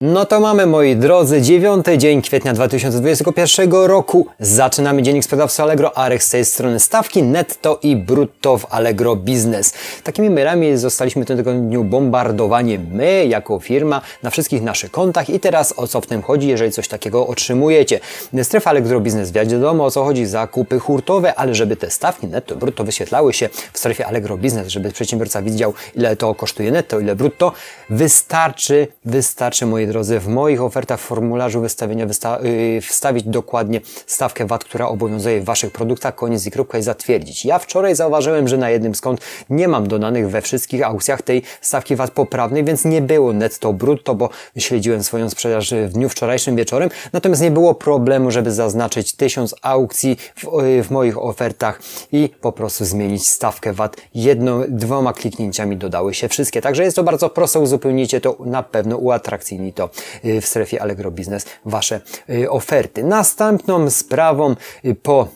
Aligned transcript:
No 0.00 0.24
to 0.24 0.40
mamy, 0.40 0.66
moi 0.66 0.96
drodzy, 0.96 1.42
dziewiąty 1.42 1.98
dzień 1.98 2.22
kwietnia 2.22 2.52
2021 2.52 3.72
roku. 3.72 4.26
Zaczynamy 4.40 5.02
dziennik 5.02 5.24
sprzedawcy 5.24 5.62
Allegro 5.62 5.98
Arek 5.98 6.22
z 6.22 6.30
tej 6.30 6.44
strony 6.44 6.80
stawki 6.80 7.22
netto 7.22 7.78
i 7.82 7.96
brutto 7.96 8.58
w 8.58 8.66
Allegro 8.70 9.16
Business. 9.16 9.74
Takimi 10.04 10.30
mailami 10.30 10.76
zostaliśmy 10.76 11.24
w 11.24 11.26
tym 11.26 11.36
tygodniu 11.36 11.84
bombardowani 11.84 12.78
my 12.78 13.26
jako 13.26 13.60
firma 13.60 14.00
na 14.22 14.30
wszystkich 14.30 14.62
naszych 14.62 14.90
kontach 14.90 15.30
i 15.30 15.40
teraz 15.40 15.74
o 15.76 15.86
co 15.86 16.00
w 16.00 16.06
tym 16.06 16.22
chodzi, 16.22 16.48
jeżeli 16.48 16.72
coś 16.72 16.88
takiego 16.88 17.26
otrzymujecie. 17.26 18.00
Strefa 18.42 18.70
Allegro 18.70 19.00
Business 19.00 19.32
wiadomo 19.32 19.84
o 19.84 19.90
co 19.90 20.04
chodzi, 20.04 20.26
zakupy 20.26 20.78
hurtowe, 20.78 21.34
ale 21.34 21.54
żeby 21.54 21.76
te 21.76 21.90
stawki 21.90 22.26
netto, 22.26 22.56
brutto 22.56 22.84
wyświetlały 22.84 23.32
się 23.32 23.48
w 23.72 23.78
strefie 23.78 24.06
Allegro 24.06 24.36
Business, 24.36 24.68
żeby 24.68 24.92
przedsiębiorca 24.92 25.42
widział 25.42 25.74
ile 25.94 26.16
to 26.16 26.34
kosztuje 26.34 26.70
netto, 26.70 27.00
ile 27.00 27.16
brutto, 27.16 27.52
wystarczy, 27.90 28.88
wystarczy, 29.04 29.66
moi 29.66 29.85
drodzy, 29.86 30.20
w 30.20 30.28
moich 30.28 30.62
ofertach 30.62 31.00
w 31.00 31.02
formularzu 31.02 31.60
wystawienia 31.60 32.06
wysta 32.06 32.38
yy, 32.42 32.80
wstawić 32.80 33.24
dokładnie 33.24 33.80
stawkę 34.06 34.46
VAT, 34.46 34.64
która 34.64 34.88
obowiązuje 34.88 35.40
w 35.40 35.44
Waszych 35.44 35.72
produktach, 35.72 36.14
koniec 36.14 36.46
i 36.46 36.50
kropka 36.50 36.78
i 36.78 36.82
zatwierdzić. 36.82 37.44
Ja 37.44 37.58
wczoraj 37.58 37.94
zauważyłem, 37.94 38.48
że 38.48 38.58
na 38.58 38.70
jednym 38.70 38.92
kont 39.02 39.20
nie 39.50 39.68
mam 39.68 39.86
dodanych 39.86 40.30
we 40.30 40.42
wszystkich 40.42 40.86
aukcjach 40.86 41.22
tej 41.22 41.42
stawki 41.60 41.96
VAT 41.96 42.10
poprawnej, 42.10 42.64
więc 42.64 42.84
nie 42.84 43.02
było 43.02 43.32
netto 43.32 43.72
brutto, 43.72 44.14
bo 44.14 44.28
śledziłem 44.58 45.02
swoją 45.02 45.30
sprzedaż 45.30 45.74
w 45.74 45.92
dniu 45.92 46.08
wczorajszym 46.08 46.56
wieczorem, 46.56 46.90
natomiast 47.12 47.42
nie 47.42 47.50
było 47.50 47.74
problemu, 47.74 48.30
żeby 48.30 48.52
zaznaczyć 48.52 49.12
tysiąc 49.12 49.54
aukcji 49.62 50.16
w, 50.36 50.62
yy, 50.62 50.82
w 50.82 50.90
moich 50.90 51.18
ofertach 51.18 51.80
i 52.12 52.30
po 52.40 52.52
prostu 52.52 52.84
zmienić 52.84 53.28
stawkę 53.28 53.72
VAT. 53.72 53.96
Jedno, 54.14 54.60
dwoma 54.68 55.12
kliknięciami 55.12 55.76
dodały 55.76 56.14
się 56.14 56.28
wszystkie. 56.28 56.60
Także 56.60 56.82
jest 56.82 56.96
to 56.96 57.02
bardzo 57.02 57.30
proste, 57.30 57.60
uzupełnicie 57.60 58.20
to 58.20 58.36
na 58.40 58.62
pewno 58.62 58.96
uatrakcyjni 58.96 59.72
to 59.76 59.90
Y, 60.24 60.40
w 60.40 60.46
strefie 60.46 60.82
Allegro 60.82 61.10
Business 61.10 61.46
Wasze 61.64 62.00
y, 62.30 62.50
oferty. 62.50 63.04
Następną 63.04 63.90
sprawą 63.90 64.56
y, 64.84 64.94
po 64.94 65.28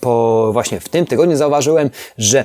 po 0.00 0.50
właśnie 0.52 0.80
w 0.80 0.88
tym 0.88 1.06
tygodniu 1.06 1.36
zauważyłem, 1.36 1.90
że 2.18 2.44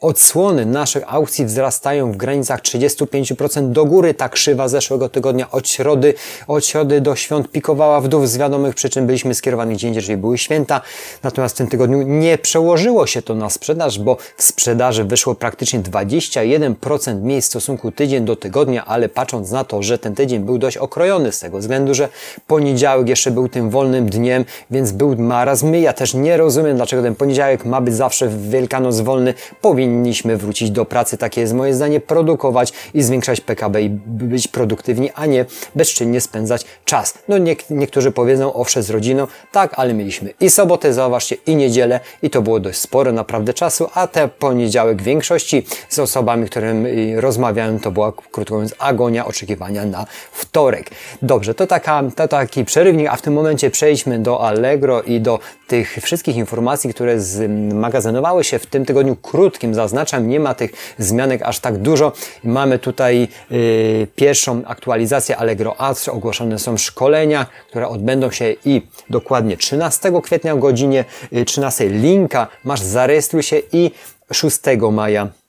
Odsłony 0.00 0.66
naszych 0.66 1.14
aukcji 1.14 1.44
wzrastają 1.44 2.12
w 2.12 2.16
granicach 2.16 2.60
35% 2.60 3.70
do 3.70 3.84
góry. 3.84 4.14
Ta 4.14 4.28
krzywa 4.28 4.68
zeszłego 4.68 5.08
tygodnia 5.08 5.50
od 5.50 5.68
środy, 5.68 6.14
od 6.46 6.66
środy 6.66 7.00
do 7.00 7.16
świąt 7.16 7.50
pikowała 7.50 8.00
w 8.00 8.08
dół. 8.08 8.26
Z 8.26 8.36
wiadomych 8.36 8.74
przyczyn 8.74 9.06
byliśmy 9.06 9.34
skierowani 9.34 9.74
gdzie 9.74 9.88
indziej, 9.88 10.02
czyli 10.02 10.16
były 10.16 10.38
święta. 10.38 10.80
Natomiast 11.22 11.54
w 11.54 11.58
tym 11.58 11.66
tygodniu 11.66 12.02
nie 12.02 12.38
przełożyło 12.38 13.06
się 13.06 13.22
to 13.22 13.34
na 13.34 13.50
sprzedaż, 13.50 13.98
bo 13.98 14.16
w 14.36 14.42
sprzedaży 14.42 15.04
wyszło 15.04 15.34
praktycznie 15.34 15.80
21% 15.80 17.20
mniej 17.20 17.42
w 17.42 17.44
stosunku 17.44 17.92
tydzień 17.92 18.24
do 18.24 18.36
tygodnia, 18.36 18.84
ale 18.84 19.08
patrząc 19.08 19.50
na 19.50 19.64
to, 19.64 19.82
że 19.82 19.98
ten 19.98 20.14
tydzień 20.14 20.40
był 20.40 20.58
dość 20.58 20.76
okrojony 20.76 21.32
z 21.32 21.40
tego 21.40 21.58
względu, 21.58 21.94
że 21.94 22.08
poniedziałek 22.46 23.08
jeszcze 23.08 23.30
był 23.30 23.48
tym 23.48 23.70
wolnym 23.70 24.10
dniem, 24.10 24.44
więc 24.70 24.92
był 24.92 25.16
marazm. 25.16 25.74
Ja 25.74 25.92
też 25.92 26.14
nie 26.14 26.36
rozumiem, 26.36 26.76
dlaczego 26.76 27.02
ten 27.02 27.14
poniedziałek 27.14 27.64
ma 27.64 27.80
być 27.80 27.94
zawsze 27.94 28.28
w 28.28 28.50
Wielkanoc 28.50 29.00
wolny. 29.00 29.34
Powinien 29.60 29.89
powinniśmy 29.90 30.36
wrócić 30.36 30.70
do 30.70 30.84
pracy, 30.84 31.18
takie 31.18 31.40
jest 31.40 31.54
moje 31.54 31.74
zdanie, 31.74 32.00
produkować 32.00 32.72
i 32.94 33.02
zwiększać 33.02 33.40
PKB 33.40 33.82
i 33.82 33.90
być 34.06 34.48
produktywni, 34.48 35.10
a 35.14 35.26
nie 35.26 35.44
bezczynnie 35.74 36.20
spędzać 36.20 36.64
czas. 36.84 37.14
No 37.28 37.38
nie, 37.38 37.56
niektórzy 37.70 38.12
powiedzą, 38.12 38.52
owszem 38.52 38.82
z 38.82 38.90
rodziną, 38.90 39.26
tak, 39.52 39.72
ale 39.76 39.94
mieliśmy 39.94 40.34
i 40.40 40.50
sobotę, 40.50 40.92
zauważcie, 40.92 41.36
i 41.46 41.56
niedzielę. 41.56 42.00
I 42.22 42.30
to 42.30 42.42
było 42.42 42.60
dość 42.60 42.78
sporo 42.78 43.12
naprawdę 43.12 43.54
czasu, 43.54 43.88
a 43.94 44.06
te 44.06 44.28
poniedziałek 44.28 45.02
w 45.02 45.04
większości 45.04 45.66
z 45.88 45.98
osobami, 45.98 46.46
którym 46.46 46.86
rozmawiałem, 47.16 47.80
to 47.80 47.90
była, 47.90 48.12
krótko 48.32 48.54
mówiąc, 48.54 48.74
agonia 48.78 49.26
oczekiwania 49.26 49.84
na 49.84 50.06
wtorek. 50.32 50.90
Dobrze, 51.22 51.54
to, 51.54 51.66
taka, 51.66 52.02
to 52.16 52.28
taki 52.28 52.64
przerywnik, 52.64 53.08
a 53.08 53.16
w 53.16 53.22
tym 53.22 53.34
momencie 53.34 53.70
przejdźmy 53.70 54.18
do 54.18 54.40
Allegro 54.46 55.02
i 55.02 55.20
do 55.20 55.38
tych 55.66 55.98
wszystkich 56.02 56.36
informacji, 56.36 56.94
które 56.94 57.20
zmagazynowały 57.20 58.44
się 58.44 58.58
w 58.58 58.66
tym 58.66 58.84
tygodniu 58.84 59.16
krótkim, 59.16 59.74
zaznaczam, 59.82 60.28
nie 60.28 60.40
ma 60.40 60.54
tych 60.54 60.94
zmianek 60.98 61.42
aż 61.42 61.58
tak 61.60 61.78
dużo. 61.78 62.12
Mamy 62.44 62.78
tutaj 62.78 63.28
yy, 63.50 64.06
pierwszą 64.16 64.62
aktualizację 64.66 65.36
Allegro 65.36 65.80
Ads, 65.80 66.08
ogłoszone 66.08 66.58
są 66.58 66.76
szkolenia, 66.76 67.46
które 67.68 67.88
odbędą 67.88 68.30
się 68.30 68.54
i 68.64 68.82
dokładnie 69.10 69.56
13 69.56 70.12
kwietnia 70.22 70.52
o 70.52 70.56
godzinie 70.56 71.04
13 71.46 71.84
y, 71.84 71.88
linka 71.88 72.46
masz 72.64 72.80
zarejestruj 72.80 73.42
się 73.42 73.62
i 73.72 73.90
6 74.32 74.58
maja. 74.92 75.24
Y, 75.24 75.39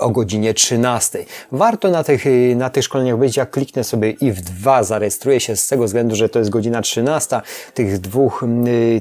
o 0.00 0.10
godzinie 0.10 0.54
13. 0.54 1.24
Warto 1.52 1.90
na 1.90 2.04
tych, 2.04 2.24
na 2.56 2.70
tych 2.70 2.84
szkoleniach 2.84 3.18
być, 3.18 3.36
jak 3.36 3.50
kliknę 3.50 3.84
sobie 3.84 4.10
i 4.10 4.32
w 4.32 4.40
2 4.40 4.82
zarejestruję 4.82 5.40
się 5.40 5.56
z 5.56 5.68
tego 5.68 5.84
względu, 5.84 6.16
że 6.16 6.28
to 6.28 6.38
jest 6.38 6.50
godzina 6.50 6.82
13 6.82 7.40
tych 7.74 7.98
dwóch 7.98 8.44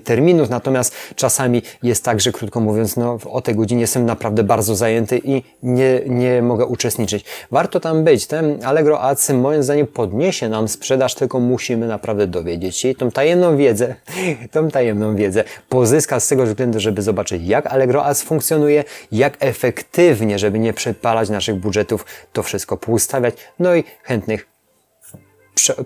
terminów, 0.04 0.50
natomiast 0.50 0.96
czasami 1.16 1.62
jest 1.84 2.04
tak, 2.04 2.22
że 2.22 2.32
krótko 2.32 2.60
mówiąc, 2.60 2.98
no 2.98 3.18
o 3.26 3.42
tej 3.42 3.56
godzinie 3.56 3.82
jestem 3.82 4.06
naprawdę 4.06 4.44
bardzo 4.44 4.76
zajęty 4.76 5.22
i 5.24 5.44
nie, 5.64 6.02
nie 6.06 6.42
mogę 6.42 6.66
uczestniczyć. 6.66 7.26
Warto 7.52 7.80
tam 7.80 8.04
być. 8.04 8.28
Ten 8.28 8.66
Allegro 8.66 9.02
moim 9.34 9.64
zdaniem 9.64 9.88
podniesie 9.88 10.50
nam 10.50 10.68
sprzedaż, 10.68 11.16
tylko 11.16 11.40
musimy 11.40 11.88
naprawdę 11.88 12.28
dowiedzieć 12.28 12.78
się 12.78 12.90
i 12.90 12.96
tą 12.96 13.12
tajemną 13.12 13.58
wiedzę, 13.58 13.96
tą 14.52 14.70
tajemną 14.70 15.16
wiedzę 15.16 15.44
pozyskać 15.70 16.24
z 16.24 16.28
tego 16.28 16.46
względu, 16.46 16.80
żeby 16.80 17.02
zobaczyć 17.02 17.44
jak 17.46 17.68
Allegro 17.68 18.06
Ads 18.06 18.22
funkcjonuje, 18.22 18.84
jak 19.12 19.38
efektywnie, 19.40 20.40
żeby 20.40 20.61
nie 20.62 20.74
przepalać 20.74 21.30
naszych 21.30 21.56
budżetów, 21.56 22.06
to 22.34 22.44
wszystko 22.44 22.78
poustawiać, 22.78 23.36
no 23.60 23.76
i 23.76 23.84
chętnych 24.04 24.52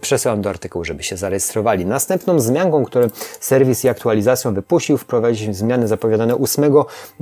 przesyłam 0.01 0.41
do 0.41 0.49
artykułu, 0.49 0.85
żeby 0.85 1.03
się 1.03 1.17
zarejestrowali. 1.17 1.85
Następną 1.85 2.39
zmianką, 2.39 2.85
którą 2.85 3.07
serwis 3.39 3.83
i 3.83 3.89
aktualizacją 3.89 4.53
wypuścił, 4.53 4.97
wprowadziliśmy 4.97 5.53
zmiany 5.53 5.87
zapowiadane 5.87 6.35
8, 6.35 6.63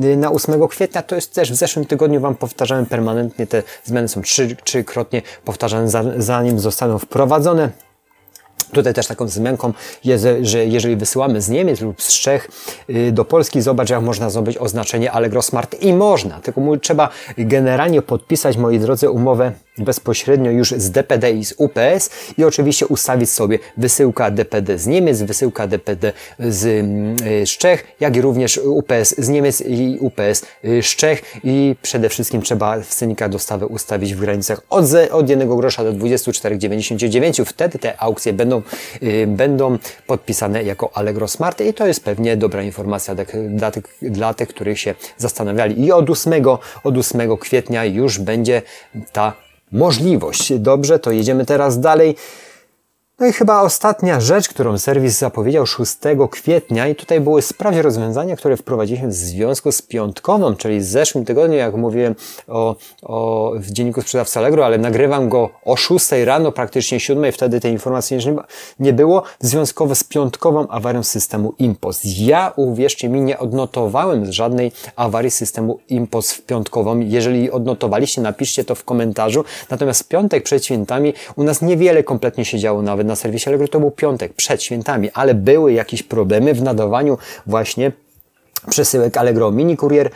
y, 0.03 0.17
na 0.17 0.31
8 0.31 0.67
kwietnia. 0.67 1.01
To 1.01 1.15
jest 1.15 1.33
też 1.33 1.51
w 1.51 1.55
zeszłym 1.55 1.85
tygodniu 1.85 2.21
Wam 2.21 2.35
powtarzałem 2.35 2.85
permanentnie. 2.85 3.47
Te 3.47 3.63
zmiany 3.83 4.07
są 4.07 4.21
trzy, 4.21 4.55
trzykrotnie 4.63 5.21
powtarzane, 5.45 5.87
zanim 6.17 6.59
zostaną 6.59 6.99
wprowadzone. 6.99 7.69
Tutaj 8.73 8.93
też 8.93 9.07
taką 9.07 9.25
wzmianką 9.25 9.73
jest, 10.03 10.27
że 10.41 10.65
jeżeli 10.65 10.95
wysyłamy 10.95 11.41
z 11.41 11.49
Niemiec 11.49 11.81
lub 11.81 12.01
z 12.01 12.19
Czech 12.19 12.49
y, 12.89 13.11
do 13.11 13.25
Polski, 13.25 13.61
zobacz 13.61 13.89
jak 13.89 14.01
można 14.01 14.29
zdobyć 14.29 14.57
oznaczenie 14.57 15.11
Allegro 15.11 15.41
Smart. 15.41 15.75
I 15.81 15.93
można, 15.93 16.39
tylko 16.39 16.61
trzeba 16.81 17.09
generalnie 17.37 18.01
podpisać, 18.01 18.57
moi 18.57 18.79
drodzy, 18.79 19.09
umowę 19.09 19.51
bezpośrednio 19.77 20.51
już 20.51 20.71
z 20.71 20.91
DPD 20.91 21.31
i 21.31 21.45
z 21.45 21.53
UPS 21.57 22.09
i 22.37 22.43
oczywiście 22.43 22.87
ustawić 22.87 23.29
sobie 23.29 23.59
wysyłka 23.77 24.31
DPD 24.31 24.77
z 24.77 24.87
Niemiec, 24.87 25.21
wysyłka 25.21 25.67
DPD 25.67 26.13
z, 26.39 26.65
mm, 26.65 27.15
z 27.45 27.49
Czech, 27.49 27.83
jak 27.99 28.15
i 28.15 28.21
również 28.21 28.57
UPS 28.57 29.15
z 29.17 29.29
Niemiec 29.29 29.61
i 29.61 29.97
UPS 29.99 30.45
z 30.81 30.95
Czech 30.95 31.21
i 31.43 31.75
przede 31.81 32.09
wszystkim 32.09 32.41
trzeba 32.41 32.79
w 32.79 32.95
cenikach 32.95 33.29
dostawy 33.29 33.65
ustawić 33.65 34.15
w 34.15 34.19
granicach 34.19 34.61
od, 34.69 34.85
od 35.11 35.29
1 35.29 35.57
grosza 35.57 35.83
do 35.83 35.93
24,99. 35.93 37.45
Wtedy 37.45 37.79
te 37.79 38.01
aukcje 38.01 38.33
będą, 38.33 38.61
y, 39.03 39.27
będą 39.27 39.77
podpisane 40.07 40.63
jako 40.63 40.97
Allegro 40.97 41.27
Smart 41.27 41.61
i 41.61 41.73
to 41.73 41.87
jest 41.87 42.03
pewnie 42.03 42.37
dobra 42.37 42.63
informacja 42.63 43.15
dla 43.49 43.71
tych, 43.71 43.85
dla 44.01 44.33
tych, 44.33 44.47
których 44.47 44.79
się 44.79 44.95
zastanawiali. 45.17 45.85
I 45.85 45.91
od 45.91 46.09
8, 46.09 46.33
od 46.83 46.97
8 46.97 47.37
kwietnia 47.37 47.85
już 47.85 48.19
będzie 48.19 48.61
ta 49.11 49.42
możliwość. 49.73 50.53
Dobrze, 50.59 50.99
to 50.99 51.11
jedziemy 51.11 51.45
teraz 51.45 51.79
dalej. 51.79 52.15
No 53.19 53.27
i 53.27 53.33
chyba 53.33 53.61
ostatnia 53.61 54.19
rzecz, 54.19 54.49
którą 54.49 54.77
serwis 54.77 55.19
zapowiedział 55.19 55.65
6 55.65 55.97
kwietnia 56.31 56.87
i 56.87 56.95
tutaj 56.95 57.21
były 57.21 57.41
sprawdzie 57.41 57.81
rozwiązania, 57.81 58.35
które 58.35 58.57
wprowadziliśmy 58.57 59.07
w 59.07 59.13
związku 59.13 59.71
z 59.71 59.81
piątkową, 59.81 60.55
czyli 60.55 60.81
z 60.81 60.87
zeszłym 60.87 61.25
tygodniu, 61.25 61.57
jak 61.57 61.75
mówiłem 61.75 62.15
o, 62.47 62.75
o, 63.03 63.51
w 63.55 63.71
dzienniku 63.71 64.01
sprzedawcy 64.01 64.39
Allegro, 64.39 64.65
ale 64.65 64.77
nagrywam 64.77 65.29
go 65.29 65.49
o 65.65 65.75
6 65.75 66.11
rano, 66.25 66.51
praktycznie 66.51 66.99
7, 66.99 67.31
wtedy 67.31 67.59
tej 67.59 67.71
informacji 67.71 68.17
nie 68.79 68.93
było, 68.93 69.23
związkowo 69.39 69.95
z 69.95 70.03
piątkową 70.03 70.67
awarią 70.67 71.03
systemu 71.03 71.53
IMPOS. 71.59 72.01
Ja, 72.03 72.53
uwierzcie 72.55 73.09
mi, 73.09 73.21
nie 73.21 73.39
odnotowałem 73.39 74.31
żadnej 74.31 74.71
awarii 74.95 75.31
systemu 75.31 75.79
IMPOS 75.89 76.31
w 76.31 76.41
piątkową. 76.41 76.99
Jeżeli 76.99 77.51
odnotowaliście, 77.51 78.21
napiszcie 78.21 78.63
to 78.63 78.75
w 78.75 78.83
komentarzu. 78.83 79.43
Natomiast 79.69 80.03
w 80.03 80.07
piątek 80.07 80.43
przed 80.43 80.65
świętami 80.65 81.13
u 81.35 81.43
nas 81.43 81.61
niewiele 81.61 82.03
kompletnie 82.03 82.45
się 82.45 82.59
działo 82.59 82.81
nawet 82.81 83.02
na 83.03 83.13
na 83.13 83.15
serwisie 83.15 83.49
Allegro 83.49 83.67
to 83.67 83.79
był 83.79 83.91
piątek, 83.91 84.33
przed 84.33 84.63
świętami, 84.63 85.09
ale 85.13 85.33
były 85.33 85.73
jakieś 85.73 86.03
problemy 86.03 86.53
w 86.53 86.61
nadawaniu 86.61 87.17
właśnie 87.45 87.91
przesyłek 88.69 89.17
Allegro 89.17 89.51
Mini 89.51 89.77
Courier 89.77 90.07
y, 90.07 90.11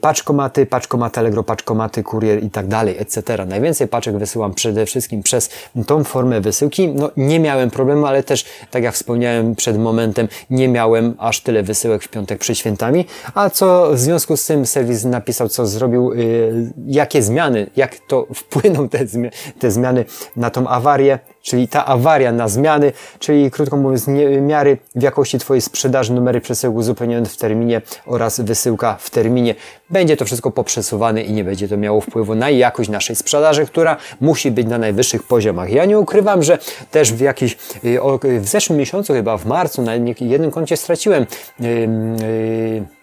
paczkomaty, 0.00 0.66
paczkomaty 0.66 1.20
Allegro, 1.20 1.42
paczkomaty, 1.42 2.02
kurier 2.02 2.44
i 2.44 2.50
tak 2.50 2.66
dalej, 2.66 2.96
etc. 2.98 3.46
Najwięcej 3.46 3.88
paczek 3.88 4.18
wysyłam 4.18 4.54
przede 4.54 4.86
wszystkim 4.86 5.22
przez 5.22 5.50
tą 5.86 6.04
formę 6.04 6.40
wysyłki. 6.40 6.88
No 6.88 7.10
nie 7.16 7.40
miałem 7.40 7.70
problemu, 7.70 8.06
ale 8.06 8.22
też, 8.22 8.44
tak 8.70 8.82
jak 8.82 8.94
wspomniałem 8.94 9.54
przed 9.54 9.78
momentem, 9.78 10.28
nie 10.50 10.68
miałem 10.68 11.14
aż 11.18 11.40
tyle 11.40 11.62
wysyłek 11.62 12.02
w 12.02 12.08
piątek 12.08 12.38
przed 12.38 12.58
świętami. 12.58 13.06
A 13.34 13.50
co 13.50 13.90
w 13.92 13.98
związku 13.98 14.36
z 14.36 14.46
tym 14.46 14.66
serwis 14.66 15.04
napisał, 15.04 15.48
co 15.48 15.66
zrobił, 15.66 16.14
yy, 16.14 16.72
jakie 16.86 17.22
zmiany, 17.22 17.70
jak 17.76 17.96
to 17.98 18.26
wpłyną 18.34 18.88
te, 18.88 19.06
zmi 19.06 19.28
te 19.58 19.70
zmiany 19.70 20.04
na 20.36 20.50
tą 20.50 20.68
awarię, 20.68 21.18
czyli 21.42 21.68
ta 21.68 21.86
awaria 21.86 22.32
na 22.32 22.48
zmiany, 22.48 22.92
czyli 23.18 23.50
krótko 23.50 23.76
mówiąc 23.76 24.06
nie, 24.06 24.40
miary 24.40 24.78
w 24.94 25.02
jakości 25.02 25.38
Twojej 25.38 25.60
sprzedaży, 25.60 26.12
numery 26.12 26.40
przesyłek 26.40 26.76
uzupełnione 26.76 27.26
w 27.26 27.36
terminie 27.36 27.82
oraz 28.06 28.40
wysyłka 28.40 28.96
w 29.00 29.10
terminie. 29.10 29.54
Będzie 29.90 30.16
to 30.16 30.24
wszystko 30.24 30.50
poprzesuwane 30.50 31.22
i 31.22 31.32
nie 31.32 31.44
będzie 31.44 31.68
to 31.68 31.76
miało 31.76 32.00
wpływu 32.00 32.34
na 32.34 32.50
jakość 32.50 32.90
naszej 32.90 33.16
sprzedaży, 33.16 33.66
która 33.66 33.96
musi 34.20 34.50
być 34.50 34.66
na 34.66 34.78
najwyższych 34.78 35.22
poziomach. 35.22 35.72
Ja 35.72 35.84
nie 35.84 35.98
ukrywam, 35.98 36.42
że 36.42 36.58
też 36.90 37.12
w 37.12 37.20
jakiś, 37.20 37.56
y, 37.84 38.40
w 38.40 38.48
zeszłym 38.48 38.78
miesiącu 38.78 39.12
chyba 39.12 39.38
w 39.38 39.46
marcu 39.46 39.82
na 39.82 39.94
jednym 40.20 40.50
koncie 40.50 40.76
straciłem 40.76 41.26
yy, 41.60 41.68
yy, 41.68 43.00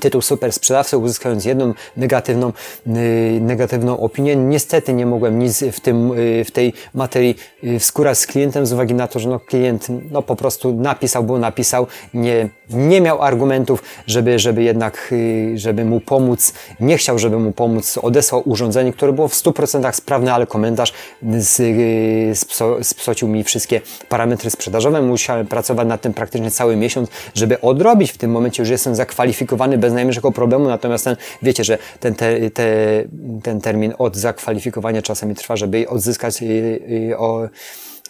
tytuł 0.00 0.22
super 0.22 0.52
sprzedawcy, 0.52 0.98
uzyskując 0.98 1.44
jedną 1.44 1.74
negatywną, 1.96 2.52
yy, 2.86 2.94
negatywną 3.40 4.00
opinię. 4.00 4.36
Niestety 4.36 4.92
nie 4.92 5.06
mogłem 5.06 5.38
nic 5.38 5.64
w, 5.72 5.80
tym, 5.80 6.08
yy, 6.08 6.44
w 6.44 6.50
tej 6.50 6.72
materii 6.94 7.36
yy, 7.62 7.78
wskórać 7.78 8.18
z 8.18 8.26
klientem 8.26 8.66
z 8.66 8.72
uwagi 8.72 8.94
na 8.94 9.08
to, 9.08 9.18
że 9.18 9.28
no, 9.28 9.40
klient 9.40 9.86
no, 10.10 10.22
po 10.22 10.36
prostu 10.36 10.72
napisał, 10.72 11.24
bo 11.24 11.38
napisał, 11.38 11.86
nie, 12.14 12.48
nie 12.72 13.00
miał 13.00 13.22
argumentów, 13.22 13.82
żeby, 14.06 14.38
żeby 14.38 14.62
jednak, 14.62 15.08
yy, 15.10 15.58
żeby 15.58 15.84
mu 15.84 16.00
pomóc, 16.00 16.52
nie 16.80 16.96
chciał, 16.96 17.18
żeby 17.18 17.38
mu 17.38 17.52
pomóc, 17.52 17.98
odesłał 18.02 18.42
urządzenie, 18.44 18.92
które 18.92 19.12
było 19.12 19.28
w 19.28 19.34
100% 19.34 19.92
sprawne, 19.92 20.34
ale 20.34 20.46
komentarz 20.46 20.92
yy, 21.22 22.34
spso, 22.34 22.84
spsocił 22.84 23.28
mi 23.28 23.44
wszystkie 23.44 23.80
parametry 24.08 24.50
sprzedażowe. 24.50 25.02
Musiałem 25.02 25.46
pracować 25.46 25.88
nad 25.88 26.00
tym 26.00 26.14
praktycznie 26.14 26.50
cały 26.50 26.76
miesiąc, 26.76 27.08
żeby 27.34 27.60
odrobić. 27.60 28.12
W 28.12 28.18
tym 28.18 28.30
momencie, 28.30 28.62
już 28.62 28.70
jestem 28.70 28.94
zakwalifikowany 28.94 29.78
bez 29.78 29.92
najmniejszego 29.92 30.32
problemu, 30.32 30.68
natomiast 30.68 31.04
ten, 31.04 31.16
wiecie, 31.42 31.64
że 31.64 31.78
ten, 32.00 32.14
te, 32.14 32.50
te, 32.50 32.64
ten 33.42 33.60
termin 33.60 33.94
od 33.98 34.16
zakwalifikowania 34.16 35.02
czasami 35.02 35.34
trwa, 35.34 35.56
żeby 35.56 35.88
odzyskać 35.88 36.42
yy, 36.42 37.18
o 37.18 37.48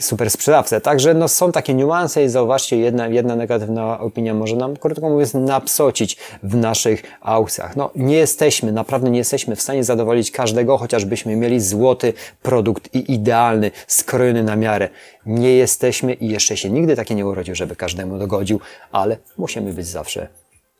super 0.02 0.30
sprzedawcę. 0.30 0.80
Także 0.80 1.14
no, 1.14 1.28
są 1.28 1.52
takie 1.52 1.74
niuanse 1.74 2.24
i 2.24 2.28
zauważcie, 2.28 2.76
jedna, 2.76 3.08
jedna 3.08 3.36
negatywna 3.36 4.00
opinia 4.00 4.34
może 4.34 4.56
nam, 4.56 4.76
krótko 4.76 5.10
mówiąc, 5.10 5.34
napsocić 5.34 6.16
w 6.42 6.56
naszych 6.56 7.02
aukcjach. 7.20 7.76
No, 7.76 7.90
nie 7.96 8.16
jesteśmy, 8.16 8.72
naprawdę 8.72 9.10
nie 9.10 9.18
jesteśmy 9.18 9.56
w 9.56 9.62
stanie 9.62 9.84
zadowolić 9.84 10.30
każdego, 10.30 10.78
chociażbyśmy 10.78 11.36
mieli 11.36 11.60
złoty 11.60 12.12
produkt 12.42 12.94
i 12.94 13.12
idealny, 13.12 13.70
skrojony 13.86 14.42
na 14.42 14.56
miarę. 14.56 14.88
Nie 15.26 15.56
jesteśmy 15.56 16.14
i 16.14 16.28
jeszcze 16.28 16.56
się 16.56 16.70
nigdy 16.70 16.96
takie 16.96 17.14
nie 17.14 17.26
urodził, 17.26 17.54
żeby 17.54 17.76
każdemu 17.76 18.18
dogodził, 18.18 18.60
ale 18.92 19.16
musimy 19.38 19.72
być 19.72 19.86
zawsze 19.86 20.28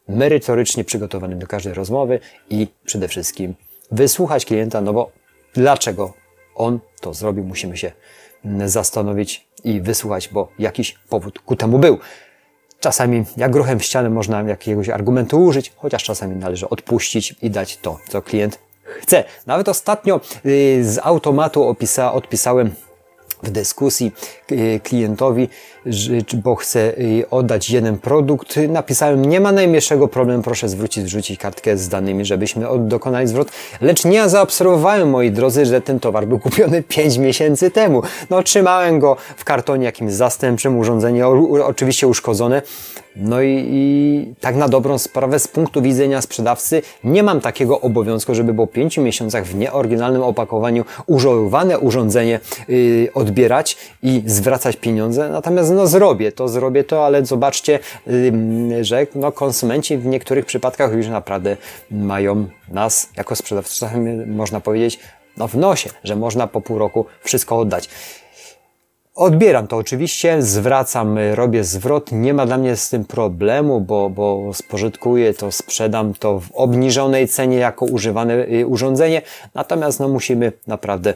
merytorycznie 0.09 0.85
przygotowanym 0.85 1.39
do 1.39 1.47
każdej 1.47 1.75
rozmowy 1.75 2.21
i 2.51 2.67
przede 2.85 3.09
wszystkim 3.09 3.55
wysłuchać 3.91 4.45
klienta, 4.45 4.81
no 4.81 4.93
bo 4.93 5.11
dlaczego 5.55 6.13
on 6.55 6.79
to 7.01 7.15
zrobił, 7.15 7.45
musimy 7.45 7.77
się 7.77 7.93
zastanowić 8.65 9.49
i 9.65 9.81
wysłuchać, 9.81 10.29
bo 10.29 10.49
jakiś 10.59 10.95
powód 11.09 11.39
ku 11.39 11.57
temu 11.57 11.79
był. 11.79 11.99
Czasami 12.81 13.25
jak 13.37 13.51
gruchem 13.51 13.79
w 13.79 13.85
ścianę 13.85 14.11
można 14.11 14.43
jakiegoś 14.43 14.89
argumentu 14.89 15.45
użyć, 15.45 15.73
chociaż 15.77 16.05
czasami 16.05 16.37
należy 16.37 16.69
odpuścić 16.69 17.35
i 17.43 17.51
dać 17.51 17.77
to, 17.77 17.99
co 18.09 18.23
klient 18.23 18.59
chce. 18.85 19.25
Nawet 19.47 19.69
ostatnio 19.69 20.21
y, 20.47 20.85
z 20.85 20.99
automatu 21.03 21.63
opisa, 21.65 22.13
odpisałem 22.13 22.71
w 23.43 23.51
dyskusji 23.51 24.13
y, 24.53 24.81
klientowi, 24.83 25.49
bo 26.35 26.55
chcę 26.55 26.99
y, 26.99 27.25
oddać 27.31 27.71
jeden 27.71 27.99
produkt. 27.99 28.57
Napisałem, 28.69 29.25
nie 29.25 29.41
ma 29.41 29.53
najmniejszego 29.53 30.09
problemu, 30.09 30.43
proszę 30.43 30.69
zwrócić, 30.69 31.05
wrzucić 31.05 31.41
kartkę 31.41 31.77
z 31.77 31.89
danymi, 31.89 32.25
żebyśmy 32.25 32.67
dokonali 32.79 33.29
zwrot. 33.29 33.49
Lecz 33.81 34.05
nie 34.05 34.29
zaobserwowałem, 34.29 35.11
moi 35.11 35.31
drodzy, 35.31 35.67
że 35.67 35.81
ten 35.81 36.01
towar 36.01 36.27
był 36.27 36.39
kupiony 36.49 36.83
5 36.83 37.19
miesięcy 37.19 37.71
temu. 37.71 38.03
No, 38.31 38.43
trzymałem 38.43 38.99
go 38.99 39.17
w 39.37 39.45
kartonie 39.45 39.85
jakimś 39.85 40.13
zastępczym, 40.13 40.79
urządzenie 40.79 41.27
oczywiście 41.65 42.09
uszkodzone. 42.09 42.63
No 43.17 43.43
i, 43.43 43.65
i, 43.71 44.35
tak 44.41 44.57
na 44.57 44.69
dobrą 44.69 44.99
sprawę 44.99 45.39
z 45.39 45.49
punktu 45.49 45.83
widzenia 45.83 46.23
sprzedawcy 46.23 46.83
nie 47.05 47.23
mam 47.23 47.41
takiego 47.41 47.81
obowiązku, 47.81 48.35
żeby 48.35 48.55
po 48.55 48.67
pięciu 48.67 49.03
miesiącach 49.03 49.45
w 49.45 49.55
nieoryginalnym 49.55 50.23
opakowaniu 50.23 50.85
używane 51.07 51.79
urządzenie 51.79 52.41
yy, 52.69 53.09
odbierać 53.33 53.77
i 54.03 54.23
zwracać 54.27 54.77
pieniądze. 54.77 55.29
Natomiast 55.29 55.73
no 55.73 55.87
zrobię 55.87 56.33
to, 56.33 56.49
zrobię 56.49 56.85
to, 56.85 57.07
ale 57.07 57.27
zobaczcie, 57.27 57.79
że 58.81 59.07
no, 59.15 59.33
konsumenci 59.33 59.99
w 59.99 60.07
niektórych 60.07 60.47
przypadkach 60.47 60.93
już 60.93 61.09
naprawdę 61.09 61.57
mają 61.91 62.47
nas 62.69 63.09
jako 63.17 63.37
sprzedawców, 63.37 63.89
można 64.27 64.61
powiedzieć, 64.61 64.99
no 65.37 65.49
w 65.49 65.55
nosie, 65.55 65.91
że 66.05 66.17
można 66.17 66.47
po 66.47 66.61
pół 66.61 66.79
roku 66.79 67.07
wszystko 67.23 67.59
oddać. 67.59 67.89
Odbieram 69.15 69.67
to 69.67 69.77
oczywiście, 69.77 70.43
zwracam, 70.43 71.19
robię 71.35 71.65
zwrot, 71.65 72.13
nie 72.13 72.35
ma 72.35 72.47
dla 72.47 72.59
mnie 72.59 72.77
z 72.77 72.91
tym 72.91 73.05
problemu, 73.05 73.81
bo, 73.81 74.11
bo 74.11 74.55
spożytkuję 74.55 75.35
to, 75.35 75.53
sprzedam 75.53 76.15
to 76.15 76.41
w 76.41 76.53
obniżonej 76.53 77.29
cenie 77.29 77.57
jako 77.57 77.87
używane 77.87 78.35
y, 78.35 78.67
urządzenie, 78.67 79.23
natomiast 79.55 80.01
no 80.01 80.09
musimy 80.09 80.53
naprawdę 80.67 81.15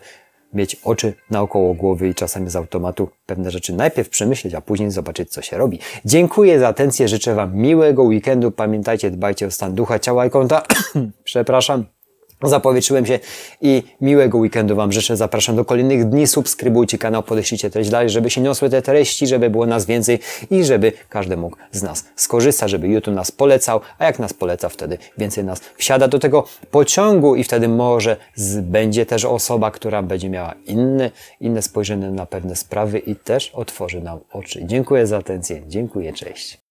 mieć 0.57 0.77
oczy 0.85 1.15
naokoło 1.31 1.75
głowy 1.75 2.09
i 2.09 2.15
czasami 2.15 2.51
z 2.51 2.57
automatu 2.57 3.09
pewne 3.27 3.51
rzeczy 3.51 3.73
najpierw 3.73 4.09
przemyśleć, 4.09 4.55
a 4.55 4.61
później 4.61 4.91
zobaczyć, 4.91 5.31
co 5.31 5.43
się 5.43 5.59
robi. 5.59 5.79
Dziękuję 6.05 6.59
za 6.59 6.69
atencję, 6.69 7.09
życzę 7.09 7.35
Wam 7.35 7.57
miłego 7.57 8.03
weekendu. 8.03 8.51
Pamiętajcie, 8.51 9.11
dbajcie 9.11 9.47
o 9.47 9.51
stan 9.51 9.75
ducha, 9.75 9.99
ciała 9.99 10.27
i 10.27 10.31
konta. 10.31 10.63
Przepraszam. 11.25 11.96
Zapowietrzyłem 12.43 13.07
się 13.07 13.19
i 13.61 13.83
miłego 14.01 14.39
weekendu 14.39 14.77
Wam 14.77 14.93
życzę. 14.93 15.17
Zapraszam 15.17 15.57
do 15.57 15.65
kolejnych 15.65 16.09
dni. 16.09 16.27
Subskrybujcie 16.27 16.99
kanał, 16.99 17.23
podeślijcie 17.23 17.71
treść 17.71 17.91
dalej, 17.91 18.11
żeby 18.11 18.31
się 18.31 18.41
niosły 18.41 18.71
te 18.71 18.83
treści, 18.83 19.27
żeby 19.27 19.51
było 19.51 19.67
nas 19.67 19.87
więcej 19.87 20.19
i 20.51 20.65
żeby 20.65 20.93
każdy 21.09 21.37
mógł 21.37 21.57
z 21.73 21.83
nas 21.83 22.05
skorzystać, 22.17 22.71
żeby 22.71 22.89
YouTube 22.89 23.15
nas 23.15 23.31
polecał, 23.31 23.81
a 23.99 24.05
jak 24.05 24.19
nas 24.19 24.33
poleca, 24.33 24.69
wtedy 24.69 24.99
więcej 25.19 25.45
nas 25.45 25.61
wsiada 25.77 26.09
do 26.09 26.19
tego 26.19 26.45
pociągu 26.71 27.37
i 27.37 27.45
wtedy 27.45 27.69
może 27.69 28.17
z, 28.35 28.61
będzie 28.61 29.07
też 29.07 29.25
osoba, 29.25 29.71
która 29.71 30.03
będzie 30.03 30.31
miała 30.31 30.55
inne, 30.67 31.11
inne 31.41 31.63
spojrzenie 31.63 32.11
na 32.11 32.27
pewne 32.27 32.57
sprawy 32.57 32.99
i 32.99 33.17
też 33.17 33.51
otworzy 33.55 34.01
nam 34.01 34.19
oczy. 34.33 34.61
Dziękuję 34.65 35.07
za 35.07 35.17
atencję. 35.17 35.63
Dziękuję. 35.67 36.13
Cześć. 36.13 36.66